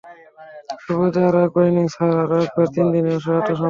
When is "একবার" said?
1.45-1.65, 2.45-2.67